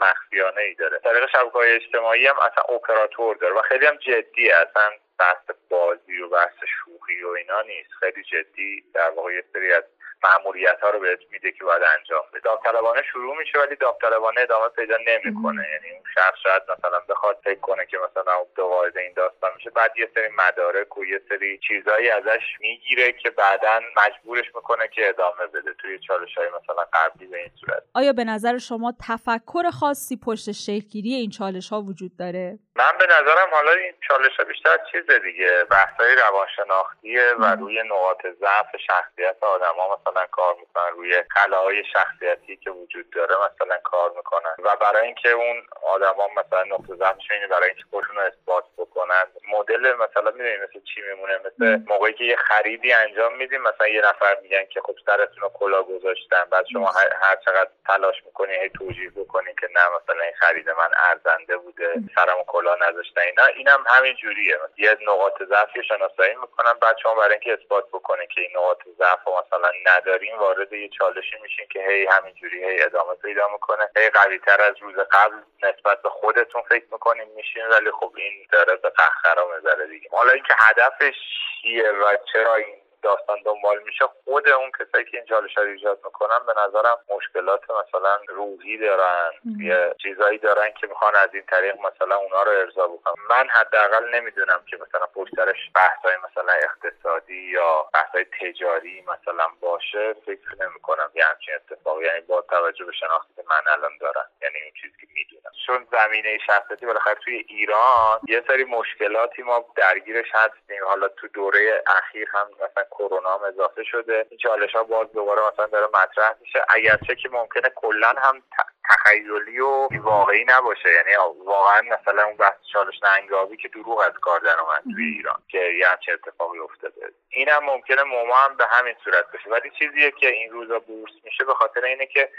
مخفیانه 0.00 0.60
ای 0.60 0.74
داره. 0.74 0.98
طریق 0.98 1.28
شبکه 1.30 1.58
اجتماعی 1.58 2.26
هم 2.26 2.36
اصلا 2.38 2.64
اپراتور 2.74 3.36
داره 3.36 3.54
و 3.54 3.62
خیلی 3.62 3.86
هم 3.86 3.96
جدیه. 3.96 4.54
اصلا 4.54 4.90
بحث 5.18 5.50
بازی 5.70 6.20
و 6.20 6.28
بحث 6.28 6.56
شوخی 6.78 7.22
و 7.22 7.28
اینا 7.28 7.62
نیست. 7.62 7.90
خیلی 8.00 8.22
جدی 8.22 8.84
در 8.94 9.10
واقع 9.10 9.34
یه 9.34 9.44
سری 9.52 9.72
از 9.72 9.84
ماموریت 10.24 10.80
ها 10.82 10.90
رو 10.90 11.00
بهت 11.00 11.18
میده 11.30 11.52
که 11.52 11.64
باید 11.64 11.82
انجام 11.98 12.22
بده. 12.30 12.40
داوطلبانه 12.40 13.02
شروع 13.12 13.38
میشه 13.38 13.58
ولی 13.58 13.76
داوطلبانه 13.76 14.40
ادامه 14.40 14.68
پیدا 14.68 14.96
نمی‌کنه. 15.06 15.66
یعنی 15.72 15.90
اون 15.94 16.04
شخص 16.14 16.38
شاید 16.42 16.62
مثلا 16.62 17.00
بخواد 17.08 17.38
فکر 17.44 17.60
کنه 17.60 17.86
که 17.86 17.98
مثلا 17.98 18.32
دو 18.56 18.62
وارد 18.62 18.98
این 18.98 19.12
داستان 19.12 19.50
میشه. 19.56 19.70
بعد 19.70 19.92
یه 19.98 20.10
سری 20.14 20.28
مدارک 20.38 20.98
و 20.98 21.04
یه 21.04 21.20
سری 21.28 21.58
چیزهایی 21.68 22.10
ازش 22.10 22.44
می‌گیره 22.60 23.12
که 23.12 23.30
بعدا 23.30 23.80
مجبورش 23.96 24.46
می‌کنه 24.54 24.88
که 24.88 25.08
ادامه 25.08 25.46
بده 25.46 25.74
توی 25.74 25.98
چالش 25.98 26.38
های 26.38 26.46
مثلا 26.46 26.84
قبلی 26.92 27.26
به 27.26 27.38
این 27.38 27.50
صورت. 27.60 27.82
آیا 27.94 28.12
به 28.12 28.24
نظر 28.24 28.58
شما 28.58 28.94
تفکر 29.08 29.70
خاصی 29.70 30.16
پشت 30.16 30.52
شکلگیری 30.52 31.14
این 31.14 31.30
چالش 31.30 31.68
ها 31.72 31.82
وجود 31.82 32.16
داره؟ 32.18 32.58
من 32.78 32.98
به 32.98 33.06
نظرم 33.06 33.48
حالا 33.50 33.72
این 33.72 33.94
چالش 34.08 34.36
ها 34.38 34.44
بیشتر 34.44 34.78
چیز 34.92 35.10
دیگه. 35.10 35.64
بحثای 35.64 36.16
روانشناختیه 36.16 37.34
و 37.38 37.44
روی 37.44 37.82
نقاط 37.82 38.26
ضعف 38.40 38.76
شخصیت 38.86 39.36
آدم 39.40 39.74
ها 39.74 39.96
مثلا 39.96 40.26
کار 40.26 40.54
می‌کنن 40.60 40.90
روی 40.92 41.22
خلاهای 41.30 41.84
شخصیتی 41.92 42.56
که 42.56 42.70
وجود 42.70 43.10
داره 43.10 43.34
مثلا 43.34 43.78
کار 43.84 44.12
می‌کنن. 44.16 44.54
و 44.58 44.76
برای 44.76 45.06
اینکه 45.06 45.30
اون 45.30 45.62
آدما 45.82 46.28
مثلا 46.36 46.62
نقطه 46.62 46.94
ضعفشون 46.94 47.36
اینه 47.36 47.46
برای 47.48 47.68
اینکه 47.68 47.84
خودشون 47.90 48.16
رو 48.16 48.22
اثبات 48.22 48.64
بکنن. 48.78 49.24
مدل 49.48 49.94
مثلا 49.94 50.30
می‌دونید 50.30 50.62
مثل 50.62 50.80
چی 50.94 51.00
میمونه؟ 51.00 51.38
مثل 51.38 51.82
موقعی 51.86 52.12
که 52.12 52.24
یه 52.24 52.36
خریدی 52.36 52.92
انجام 52.92 53.36
میدیم 53.36 53.62
مثلا 53.62 53.88
یه 53.88 54.00
نفر 54.00 54.36
میگن 54.42 54.64
که 54.64 54.80
خب 54.80 54.94
سرتون 55.06 55.40
رو 55.42 55.48
کلا 55.54 55.82
گذاشتن. 55.82 56.44
بعد 56.50 56.66
شما 56.72 56.92
هر 57.22 57.36
چقدر 57.44 57.70
تلاش 57.86 58.16
می‌کنی 58.26 58.52
هی 58.52 58.68
توجیه 58.68 59.10
بکنی 59.10 59.54
که 59.60 59.68
نه 59.74 59.88
مثلا 59.96 60.22
این 60.22 60.34
خرید 60.38 60.70
من 60.70 60.90
ارزنده 60.96 61.56
بوده 61.56 61.94
سرمو 62.14 62.44
کلا 62.46 62.67
نذاشتن 62.76 63.20
اینا 63.20 63.44
اینم 63.44 63.84
همین 63.86 64.14
جوریه. 64.14 64.58
یه 64.76 64.98
نقاط 65.06 65.42
ضعفی 65.42 65.84
شناسایی 65.84 66.34
می‌کنن 66.34 66.72
شما 67.02 67.14
برای 67.14 67.30
اینکه 67.32 67.52
اثبات 67.52 67.88
بکنی 67.88 68.26
که 68.26 68.40
این 68.40 68.50
نقاط 68.56 68.78
ضعف 68.98 69.28
مثلا 69.28 69.70
نداریم 69.86 70.38
وارد 70.38 70.72
یه 70.72 70.88
چالشی 70.88 71.36
میشین 71.42 71.66
که 71.72 71.80
هی 71.88 72.06
همینجوری 72.06 72.64
هی 72.64 72.82
ادامه 72.82 73.14
پیدا 73.14 73.48
می‌کنه. 73.52 73.90
هی 73.96 74.10
قوی 74.10 74.38
تر 74.38 74.62
از 74.62 74.74
روز 74.80 74.94
قبل 75.12 75.36
نسبت 75.62 76.02
به 76.02 76.08
خودتون 76.08 76.62
فکر 76.62 76.84
می‌کنین 76.92 77.28
میشین. 77.36 77.66
ولی 77.66 77.90
خب 77.90 78.12
این 78.16 78.46
داره 78.52 78.76
به 78.76 78.90
قهقرا 78.90 79.48
می‌ذاره 79.56 79.86
دیگه. 79.86 80.08
حالا 80.12 80.32
اینکه 80.32 80.54
هدفش 80.58 81.14
چیه 81.62 81.90
و 81.90 82.16
چرا 82.32 82.54
این 82.54 82.76
داستان 83.02 83.38
دنبال 83.44 83.82
میشه 83.82 84.04
خود 84.24 84.48
اون 84.48 84.70
کسایی 84.70 85.04
که 85.04 85.16
این 85.16 85.26
چالش 85.26 85.58
رو 85.58 85.64
ایجاد 85.64 86.00
می‌کنن 86.04 86.38
به 86.46 86.54
نظرم 86.66 86.98
مشکلات 87.08 87.62
مثلا 87.70 88.18
روحی 88.28 88.78
دارن 88.78 89.30
یه 89.60 89.94
چیزایی 90.02 90.38
دارن 90.38 90.72
که 90.80 90.86
می‌خوان 90.86 91.16
از 91.16 91.34
این 91.34 91.42
طریق 91.42 91.74
مثلا 91.74 92.16
اونا 92.16 92.42
رو 92.42 92.50
ارضا 92.50 92.86
بکنن. 92.88 93.14
من 93.30 93.48
حداقل 93.48 94.14
نمی‌دونم 94.14 94.64
که 94.70 94.76
مثلا 94.76 95.06
پشت 95.06 95.34
سرش 95.36 95.70
بحثای 95.74 96.12
مثلا 96.30 96.52
اقتصادی 96.52 97.50
یا 97.50 97.86
بحثای 97.94 98.26
تجاری 98.40 99.04
مثلا 99.08 99.46
باشه 99.60 100.12
فکر 100.26 100.54
نمی‌کنم 100.60 101.10
یه 101.14 101.24
همچین 101.24 101.54
اتفاقی 101.54 102.04
یعنی 102.04 102.20
با 102.20 102.40
توجه 102.40 102.84
به 102.84 102.92
شناختی 102.92 103.34
که 103.36 103.44
من 103.50 103.72
الان 103.72 103.92
دارم. 104.00 104.30
یعنی 104.42 104.62
اون 104.62 104.72
چیزی 104.82 104.94
که 105.00 105.06
می‌دونم. 105.14 105.52
چون 105.66 105.86
زمینه 105.92 106.38
شخصیتی 106.46 106.86
بالاخره 106.86 107.14
توی 107.14 107.44
ایران 107.48 108.20
یه 108.28 108.44
سری 108.48 108.64
مشکلاتی 108.64 109.42
ما 109.42 109.64
درگیرش 109.76 110.28
هستیم. 110.34 110.84
حالا 110.84 111.08
تو 111.08 111.28
دوره 111.28 111.84
اخیر 111.86 112.28
هم 112.32 112.46
مثلا 112.54 112.84
کرونا 112.90 113.34
هم 113.34 113.44
اضافه 113.44 113.84
شده. 113.84 114.26
این 114.30 114.38
چالش 114.38 114.74
ها 114.74 114.82
باز 114.82 115.12
دوباره 115.12 115.42
مثلا 115.52 115.66
داره 115.66 115.86
مطرح 115.86 116.34
میشه. 116.40 116.64
اگرچه 116.68 117.14
که 117.14 117.28
ممکنه 117.28 117.68
کلا 117.74 118.08
هم 118.16 118.42
تخیلی 118.88 119.60
و 119.60 119.88
واقعی 120.02 120.44
نباشه. 120.48 120.88
یعنی 120.92 121.10
واقعا 121.44 121.82
مثلا 121.82 122.24
اون 122.24 122.36
بحث 122.36 122.56
چالش 122.72 123.02
ننگابی 123.02 123.56
که 123.56 123.68
دروغ 123.68 123.98
از 123.98 124.12
کار 124.22 124.40
در 124.40 124.60
اومد 124.60 124.82
توی 124.94 125.04
ایران 125.04 125.42
که 125.48 125.58
یه 125.58 125.88
همچه 125.88 126.12
اتفاقی 126.12 126.58
افتاده. 126.58 127.12
این 127.28 127.48
هم 127.48 127.64
ممکنه 127.64 128.02
موما 128.02 128.34
هم 128.34 128.56
به 128.56 128.64
همین 128.70 128.94
صورت 129.04 129.30
بشه. 129.32 129.50
ولی 129.50 129.70
چیزیه 129.78 130.10
که 130.10 130.28
این 130.28 130.50
روزا 130.50 130.78
بورس 130.78 131.12
میشه 131.24 131.44
به 131.44 131.54
خاطر 131.54 131.84
اینه 131.84 132.06
که 132.06 132.30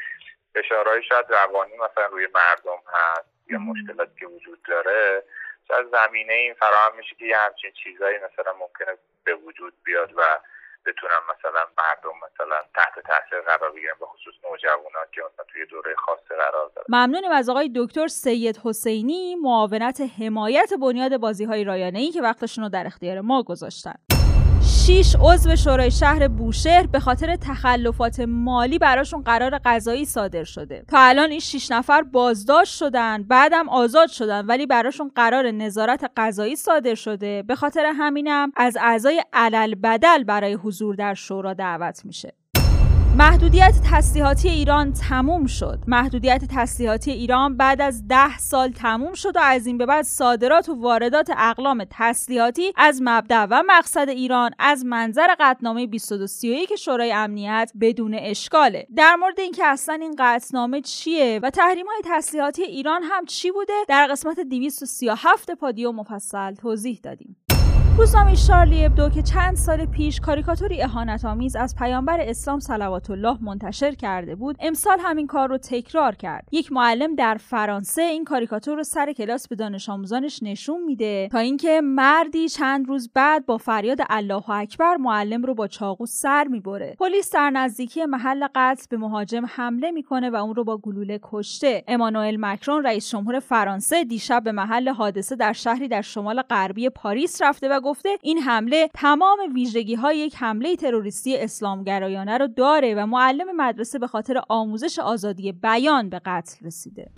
فشارهای 0.55 1.03
شاید 1.03 1.25
روانی 1.29 1.73
مثلا 1.77 2.05
روی 2.05 2.27
مردم 2.33 2.81
هست 2.87 3.29
یا 3.47 3.59
مشکلاتی 3.59 4.19
که 4.19 4.27
وجود 4.27 4.59
داره. 4.63 5.23
شاید 5.69 5.87
زمینه 5.91 6.33
این 6.33 6.53
فراهم 6.53 6.97
میشه 6.97 7.15
که 7.15 7.25
یه 7.25 7.37
همچین 7.37 7.71
چیزهایی 7.83 8.17
مثلا 8.17 8.53
ممکنه 8.53 8.97
به 9.23 9.35
وجود 9.35 9.73
بیاد 9.83 10.11
و 10.17 10.21
بتونن 10.85 11.19
مثلا 11.31 11.65
مردم 11.77 12.17
مثلا 12.25 12.57
تحت 12.75 12.93
تاثیر 13.07 13.41
قرار 13.41 13.71
بگیرن 13.71 13.93
به 13.99 14.05
خصوص 14.05 14.33
نوجوانان 14.43 15.07
که 15.11 15.21
مثلا 15.21 15.45
توی 15.53 15.65
دوره 15.65 15.95
خاصی 15.95 16.35
قرار 16.35 16.71
دارن. 16.75 16.85
ممنونیم 16.89 17.31
از 17.31 17.49
آقای 17.49 17.71
دکتر 17.75 18.07
سید 18.07 18.59
حسینی 18.65 19.35
معاونت 19.35 20.01
حمایت 20.19 20.73
بنیاد 20.81 21.17
بازی 21.17 21.45
های 21.45 21.63
رایانه 21.63 21.99
ای 21.99 22.11
که 22.11 22.21
وقتشون 22.21 22.63
رو 22.63 22.69
در 22.69 22.83
اختیار 22.85 23.21
ما 23.21 23.43
گذاشتن. 23.43 24.18
شیش 24.69 25.15
عضو 25.21 25.55
شورای 25.55 25.91
شهر 25.91 26.27
بوشهر 26.27 26.87
به 26.87 26.99
خاطر 26.99 27.35
تخلفات 27.35 28.19
مالی 28.19 28.77
براشون 28.77 29.21
قرار 29.21 29.59
قضایی 29.65 30.05
صادر 30.05 30.43
شده. 30.43 30.83
تا 30.87 30.97
الان 30.99 31.29
این 31.29 31.39
شیش 31.39 31.71
نفر 31.71 32.01
بازداشت 32.01 32.77
شدن 32.77 33.23
بعدم 33.23 33.69
آزاد 33.69 34.09
شدن 34.09 34.45
ولی 34.45 34.65
براشون 34.65 35.11
قرار 35.15 35.51
نظارت 35.51 36.11
قضایی 36.17 36.55
صادر 36.55 36.95
شده. 36.95 37.43
به 37.43 37.55
خاطر 37.55 37.91
همینم 37.95 38.51
از 38.55 38.77
اعضای 38.81 39.23
علل 39.33 39.75
بدل 39.75 40.23
برای 40.23 40.53
حضور 40.53 40.95
در 40.95 41.13
شورا 41.13 41.53
دعوت 41.53 42.05
میشه. 42.05 42.33
محدودیت 43.19 43.73
تسلیحاتی 43.91 44.49
ایران 44.49 44.93
تموم 44.93 45.45
شد. 45.45 45.79
محدودیت 45.87 46.41
تسلیحاتی 46.49 47.11
ایران 47.11 47.57
بعد 47.57 47.81
از 47.81 48.07
ده 48.07 48.37
سال 48.37 48.71
تموم 48.71 49.13
شد 49.13 49.35
و 49.35 49.39
از 49.39 49.67
این 49.67 49.77
به 49.77 49.85
بعد 49.85 50.05
صادرات 50.05 50.69
و 50.69 50.73
واردات 50.73 51.31
اقلام 51.37 51.83
تسلیحاتی 51.89 52.73
از 52.75 52.99
مبدع 53.03 53.45
و 53.49 53.63
مقصد 53.67 54.09
ایران 54.09 54.51
از 54.59 54.85
منظر 54.85 55.27
قطنامه 55.39 55.85
2231 55.85 56.75
شورای 56.75 57.11
امنیت 57.11 57.71
بدون 57.81 58.13
اشکاله. 58.13 58.87
در 58.95 59.15
مورد 59.15 59.39
اینکه 59.39 59.65
اصلا 59.65 59.95
این 59.95 60.15
قطنامه 60.19 60.81
چیه 60.81 61.39
و 61.43 61.49
تحریم 61.49 61.85
های 61.85 62.01
تسلیحاتی 62.05 62.63
ایران 62.63 63.03
هم 63.03 63.25
چی 63.25 63.51
بوده 63.51 63.73
در 63.87 64.07
قسمت 64.07 64.39
237 64.39 65.51
پادیو 65.51 65.91
مفصل 65.91 66.53
توضیح 66.53 66.99
دادیم. 67.03 67.35
روزنامه 67.99 68.35
شارلی 68.35 68.85
ابدو 68.85 69.09
که 69.09 69.21
چند 69.21 69.55
سال 69.55 69.85
پیش 69.85 70.19
کاریکاتوری 70.19 70.81
اهانت 70.81 71.25
آمیز 71.25 71.55
از 71.55 71.75
پیامبر 71.75 72.19
اسلام 72.21 72.59
صلوات 72.59 73.09
الله 73.09 73.37
منتشر 73.41 73.95
کرده 73.95 74.35
بود 74.35 74.55
امسال 74.59 74.97
همین 74.99 75.27
کار 75.27 75.49
رو 75.49 75.57
تکرار 75.57 76.15
کرد. 76.15 76.47
یک 76.51 76.71
معلم 76.71 77.15
در 77.15 77.37
فرانسه 77.37 78.01
این 78.01 78.23
کاریکاتور 78.23 78.75
رو 78.77 78.83
سر 78.83 79.13
کلاس 79.13 79.47
به 79.47 79.55
دانش 79.55 79.89
آموزانش 79.89 80.43
نشون 80.43 80.83
میده 80.83 81.29
تا 81.31 81.39
اینکه 81.39 81.81
مردی 81.83 82.49
چند 82.49 82.87
روز 82.87 83.09
بعد 83.13 83.45
با 83.45 83.57
فریاد 83.57 83.99
الله 84.09 84.49
اکبر 84.49 84.95
معلم 84.95 85.43
رو 85.43 85.53
با 85.53 85.67
چاقو 85.67 86.05
سر 86.05 86.43
می‌بره. 86.43 86.95
پلیس 86.99 87.31
در 87.33 87.49
نزدیکی 87.49 88.05
محل 88.05 88.47
قتل 88.55 88.85
به 88.89 88.97
مهاجم 88.97 89.45
حمله 89.45 89.91
می‌کنه 89.91 90.29
و 90.29 90.35
اون 90.35 90.55
رو 90.55 90.63
با 90.63 90.77
گلوله 90.77 91.19
کشته. 91.23 91.83
امانوئل 91.87 92.37
مکرون 92.39 92.83
رئیس 92.83 93.09
جمهور 93.09 93.39
فرانسه 93.39 94.03
دیشب 94.03 94.43
به 94.43 94.51
محل 94.51 94.89
حادثه 94.89 95.35
در 95.35 95.53
شهری 95.53 95.87
در 95.87 96.01
شمال 96.01 96.41
غربی 96.41 96.89
پاریس 96.89 97.41
رفته 97.41 97.69
و 97.69 97.79
گفته 97.89 98.17
این 98.21 98.37
حمله 98.37 98.89
تمام 98.93 99.39
ویژگی 99.53 99.95
های 99.95 100.17
یک 100.17 100.35
حمله 100.35 100.75
تروریستی 100.75 101.37
اسلامگرایانه 101.37 102.37
رو 102.37 102.47
داره 102.47 102.95
و 102.95 103.05
معلم 103.05 103.55
مدرسه 103.55 103.99
به 103.99 104.07
خاطر 104.07 104.41
آموزش 104.49 104.99
آزادی 104.99 105.51
بیان 105.51 106.09
به 106.09 106.21
قتل 106.25 106.65
رسیده. 106.65 107.11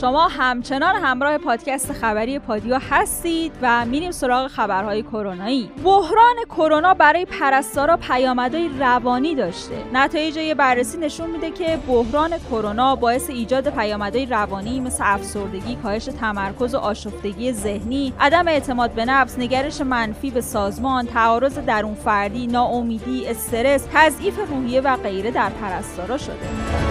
شما 0.00 0.28
همچنان 0.28 0.94
همراه 0.94 1.38
پادکست 1.38 1.92
خبری 1.92 2.38
پادیو 2.38 2.78
هستید 2.90 3.52
و 3.62 3.84
میریم 3.84 4.10
سراغ 4.10 4.46
خبرهای 4.46 5.02
کرونایی. 5.02 5.70
بحران 5.84 6.36
کرونا 6.50 6.94
برای 6.94 7.24
پرستارا 7.24 7.96
پیامدهای 7.96 8.70
روانی 8.80 9.34
داشته. 9.34 9.74
نتایج 9.92 10.36
یه 10.36 10.54
بررسی 10.54 10.98
نشون 10.98 11.30
میده 11.30 11.50
که 11.50 11.78
بحران 11.88 12.38
کرونا 12.38 12.96
باعث 12.96 13.30
ایجاد 13.30 13.70
پیامدهای 13.70 14.26
روانی 14.26 14.80
مثل 14.80 15.04
افسردگی 15.06 15.76
کاهش 15.76 16.04
تمرکز 16.04 16.74
و 16.74 16.78
آشفتگی 16.78 17.52
ذهنی 17.52 18.12
عدم 18.20 18.48
اعتماد 18.48 18.90
به 18.90 19.04
نفس 19.04 19.38
نگرش 19.38 19.80
منفی 19.80 20.30
به 20.30 20.40
سازمان 20.40 21.06
تعارض 21.06 21.58
درون 21.58 21.94
فردی 21.94 22.46
ناامیدی 22.46 23.26
استرس 23.26 23.86
تضعیف 23.92 24.38
روحیه 24.50 24.80
و 24.80 24.96
غیره 24.96 25.30
در 25.30 25.50
پرستارا 25.50 26.18
شده. 26.18 26.85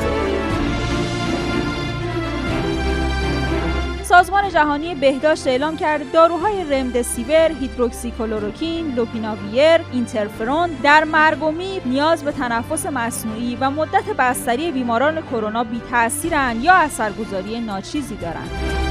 سازمان 4.07 4.49
جهانی 4.49 4.95
بهداشت 4.95 5.47
اعلام 5.47 5.77
کرد 5.77 6.11
داروهای 6.11 6.63
رمدسیور، 6.63 7.51
هیدروکسیکلوروکین، 7.61 8.95
لوپیناویر، 8.95 9.81
اینترفرون 9.93 10.69
در 10.83 11.03
مرگ 11.03 11.43
و 11.43 11.51
میر 11.51 11.81
نیاز 11.85 12.23
به 12.23 12.31
تنفس 12.31 12.85
مصنوعی 12.85 13.57
و 13.59 13.69
مدت 13.69 14.05
بستری 14.17 14.71
بیماران 14.71 15.21
کرونا 15.21 15.63
بی 15.63 15.81
تاثیرن 15.91 16.61
یا 16.61 16.73
اثرگذاری 16.73 17.59
ناچیزی 17.59 18.15
دارند. 18.15 18.84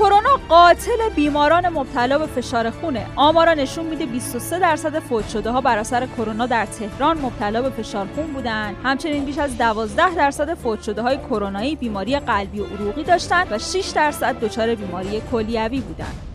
کرونا 0.00 0.36
قاتل 0.48 1.08
بیماران 1.16 1.68
مبتلا 1.68 2.18
به 2.18 2.26
فشار 2.26 2.70
خونه. 2.70 3.06
آمارا 3.16 3.54
نشون 3.54 3.86
میده 3.86 4.06
23 4.06 4.58
درصد 4.58 4.98
فوت 4.98 5.28
شده 5.28 5.50
ها 5.50 5.60
بر 5.60 5.78
اثر 5.78 6.06
کرونا 6.06 6.46
در 6.46 6.66
تهران 6.66 7.18
مبتلا 7.18 7.62
به 7.62 7.70
فشار 7.70 8.06
خون 8.14 8.26
بودن. 8.26 8.74
همچنین 8.84 9.24
بیش 9.24 9.38
از 9.38 9.58
12 9.58 10.14
درصد 10.14 10.54
فوت 10.54 10.82
شده 10.82 11.02
های 11.02 11.18
کرونایی 11.18 11.76
بیماری 11.76 12.18
قلبی 12.18 12.60
و 12.60 12.64
عروقی 12.64 13.04
داشتند 13.04 13.46
و 13.50 13.58
6 13.58 13.92
درصد 13.94 14.40
دچار 14.40 14.74
بیماری 14.74 15.22
کلیوی 15.32 15.80
بودند 15.80 16.30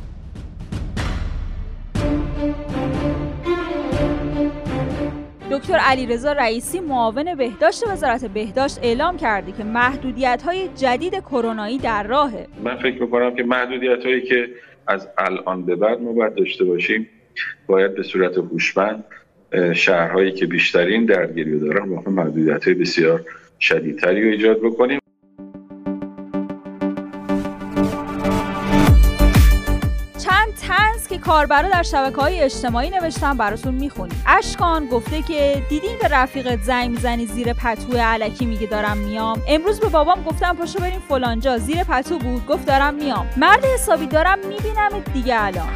دکتر 5.52 5.76
علیرضا 5.76 6.32
رئیسی 6.32 6.80
معاون 6.80 7.36
بهداشت 7.36 7.84
وزارت 7.88 8.26
بهداشت 8.26 8.80
اعلام 8.84 9.18
کرده 9.18 9.52
که 9.52 9.64
محدودیت 9.64 10.42
های 10.46 10.70
جدید 10.76 11.14
کرونایی 11.14 11.78
در 11.78 12.04
راهه. 12.04 12.48
من 12.64 12.78
فکر 12.78 13.02
می‌کنم 13.02 13.36
که 13.36 13.44
محدودیت 13.44 14.06
هایی 14.06 14.22
که 14.22 14.50
از 14.88 15.08
الان 15.18 15.66
به 15.66 15.76
بعد 15.76 16.02
ما 16.02 16.12
باید 16.14 16.36
داشته 16.36 16.66
باشیم 16.66 17.10
باید 17.68 17.96
به 17.96 18.04
صورت 18.04 18.38
هوشمند 18.38 19.04
شهرهایی 19.74 20.32
که 20.32 20.46
بیشترین 20.46 21.06
درگیری 21.06 21.60
دارن 21.60 21.90
با 21.90 22.12
محدودیت 22.12 22.64
های 22.64 22.74
بسیار 22.74 23.22
شدیدتری 23.60 24.24
رو 24.24 24.30
ایجاد 24.30 24.60
بکنیم. 24.60 25.00
که 31.16 31.22
کاربرا 31.22 31.70
در 31.70 31.84
شبکه 31.84 32.22
های 32.22 32.42
اجتماعی 32.42 32.90
نوشتن 32.90 33.38
براتون 33.38 33.74
می‌خونیم. 33.74 34.24
اشکان 34.28 34.86
گفته 34.86 35.22
که 35.22 35.64
دیدین 35.70 35.98
به 36.02 36.08
رفیقت 36.08 36.62
زنگ 36.62 36.90
می‌زنی 36.90 37.26
زیر 37.26 37.54
پتو 37.54 37.98
علکی 37.98 38.46
میگه 38.46 38.68
دارم 38.68 38.98
میام. 38.98 39.42
امروز 39.48 39.80
به 39.80 39.90
بابام 39.90 40.24
گفتم 40.24 40.56
پاشو 40.56 40.80
بریم 40.80 41.00
فلانجا 41.10 41.58
زیر 41.58 41.84
پتو 41.84 42.20
بود 42.20 42.46
گفت 42.46 42.66
دارم 42.66 42.94
میام. 42.94 43.28
مرد 43.38 43.66
حسابی 43.66 44.08
دارم 44.08 44.40
می‌بینم 44.40 44.90
دیگه 45.14 45.36
الان. 45.44 45.70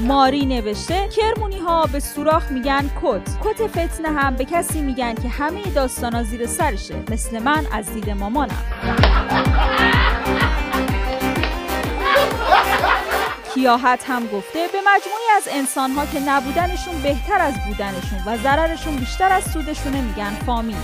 ماری 0.00 0.46
نوشته 0.46 1.08
کرمونی 1.08 1.58
ها 1.58 1.86
به 1.86 2.00
سوراخ 2.00 2.50
میگن 2.50 2.90
کت. 3.02 3.22
کت 3.44 3.66
فتنه 3.66 4.08
هم 4.08 4.36
به 4.36 4.44
کسی 4.44 4.80
میگن 4.80 5.14
که 5.14 5.28
همه 5.28 5.62
داستانا 5.74 6.22
زیر 6.22 6.46
سرشه. 6.46 6.94
مثل 7.10 7.38
من 7.38 7.66
از 7.72 7.94
دید 7.94 8.10
مامانم. 8.10 8.64
سیاحت 13.58 14.04
هم 14.10 14.26
گفته 14.26 14.68
به 14.72 14.78
مجموعی 14.78 15.30
از 15.36 15.48
انسانها 15.50 16.06
که 16.06 16.20
نبودنشون 16.20 17.02
بهتر 17.02 17.40
از 17.40 17.54
بودنشون 17.66 18.18
و 18.26 18.36
ضررشون 18.36 18.96
بیشتر 18.96 19.32
از 19.32 19.44
سودشونه 19.44 20.00
میگن 20.00 20.34
فامیل. 20.46 20.76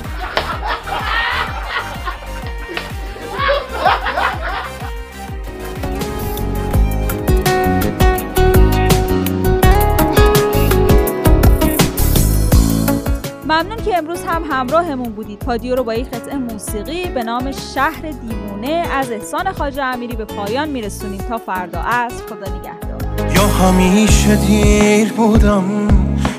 ممنون 13.54 13.76
که 13.76 13.98
امروز 13.98 14.22
هم 14.22 14.42
همراهمون 14.50 15.12
بودید. 15.12 15.38
پادیو 15.38 15.74
رو 15.74 15.84
با 15.84 15.94
یک 15.94 16.10
قطعه 16.10 16.36
موسیقی 16.36 17.08
به 17.08 17.22
نام 17.22 17.52
شهر 17.74 18.00
دیوونه 18.00 18.86
از 18.92 19.10
احسان 19.10 19.52
خاجه 19.52 19.82
امیری 19.82 20.16
به 20.16 20.24
پایان 20.24 20.68
میرسونیم. 20.68 21.18
تا 21.18 21.38
فردا 21.38 21.80
از 21.80 22.12
خدا 22.22 22.56
نگهدار. 22.58 23.36
یا 23.36 23.46
همیشه 23.46 24.36
دیر 24.36 25.12
بودم 25.12 25.88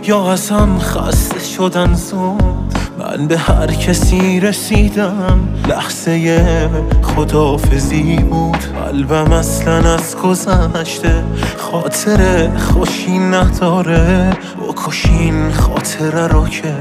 یا 0.04 0.32
اصلا 0.32 0.80
خسته 0.80 1.40
شدن 1.40 1.94
زود. 1.94 2.75
من 3.18 3.28
به 3.28 3.38
هر 3.38 3.68
کسی 3.68 4.40
رسیدم. 4.40 5.40
لحظه 5.70 6.70
خدافزی 7.04 8.16
بود. 8.16 8.58
قلبم 8.58 9.34
اصلا 9.34 9.94
از 9.94 10.16
گذشته. 10.18 11.24
خاطر 11.58 12.50
خوشی 12.58 13.20
نداره. 13.20 14.38
بکشین 14.68 15.52
خاطره 15.52 16.28
رو 16.28 16.48
که 16.48 16.74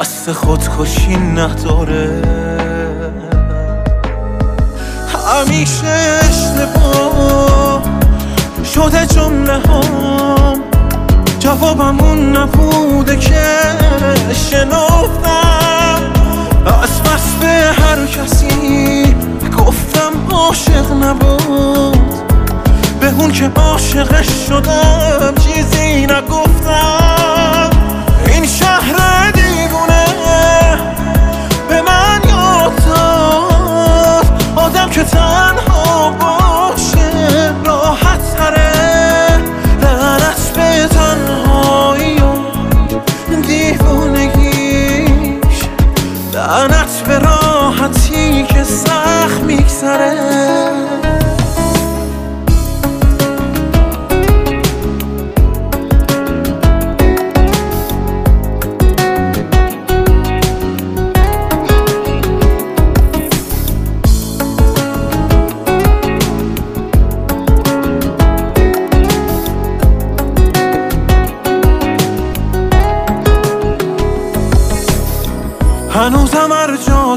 قصد 0.00 0.32
خودکشی 0.32 1.16
نداره. 1.16 2.22
همیشه 5.26 6.20
اشتباه 6.22 7.82
شده 8.74 9.06
جمله 9.06 9.52
هم 9.52 10.63
جوابمون 11.44 12.36
نبوده 12.36 13.16
که 13.16 13.44
شنفتم 14.50 16.02
از 16.82 17.02
بس 17.02 17.34
به 17.40 17.46
هر 17.46 18.06
کسی 18.06 19.16
گفتم 19.58 20.12
عاشق 20.30 20.92
نبود. 20.92 21.98
به 23.00 23.06
اون 23.18 23.32
که 23.32 23.50
عاشقش 23.56 24.28
شدم 24.48 25.34
چیزی 25.34 26.06
نگفتم. 26.06 27.70
این 28.26 28.46
شهر 28.46 29.30
دیوونه 29.30 30.04
به 31.68 31.82
من 31.82 32.20
یاد 32.28 32.84
داد. 32.86 34.42
آدم 34.56 34.90
که 34.90 35.04
تنها 35.04 35.63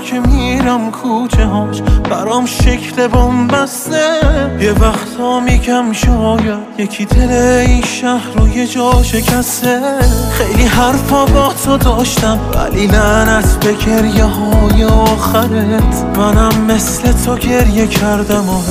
که 0.07 0.19
میرم 0.19 0.91
کوچه 0.91 1.45
هاش 1.45 1.81
برام 1.81 2.45
شکل 2.45 3.07
بسته 3.47 4.19
یه 4.61 4.71
وقتا 4.71 5.39
میگم 5.39 5.91
شاید 5.91 6.59
یکی 6.77 7.05
دل 7.05 7.31
این 7.67 7.83
شهر 7.83 8.31
رو 8.35 8.47
یه 8.47 8.67
جا 8.67 9.03
شکسته. 9.03 9.99
خیلی 10.31 10.63
حرفا 10.63 11.25
با 11.25 11.53
تو 11.65 11.77
داشتم 11.77 12.39
ولی 12.55 12.87
لعنت 12.87 13.65
به 13.65 13.73
گریه 13.73 14.23
های 14.23 14.83
آخرت. 14.83 16.17
منم 16.17 16.65
مثل 16.67 17.11
تو 17.11 17.35
گریه 17.35 17.87
کردم 17.87 18.49
و 18.49 18.61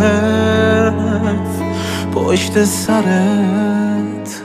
پشت 2.14 2.64
سرت. 2.64 4.42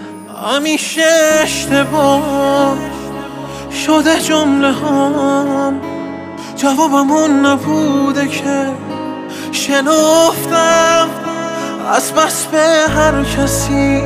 همیشه 0.55 1.01
اشتباه 1.43 2.75
شده 3.85 4.19
جمله 4.19 4.71
هم 4.71 6.00
جوابمون 6.61 7.45
نبوده 7.45 8.27
که. 8.27 8.67
شنفتم 9.51 11.09
از 11.93 12.13
بس 12.13 12.45
به 12.45 12.63
هر 12.95 13.23
کسی. 13.23 14.03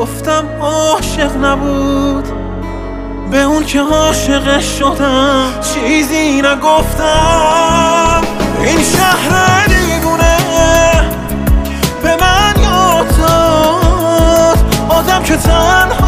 گفتم 0.00 0.48
عاشق 0.60 1.36
نبود. 1.36 2.24
به 3.30 3.42
اون 3.42 3.64
که 3.64 3.80
عاشق 3.80 4.60
شدم. 4.60 5.46
چیزی 5.60 6.42
نگفتم. 6.42 8.22
این 8.64 8.78
شهر 8.82 9.66
دیگونه 9.66 10.36
به 12.02 12.16
من 12.20 12.62
یاد 12.62 13.16
داد. 13.18 14.58
آدم 14.88 15.22
که 15.22 15.36
تنها 15.36 16.03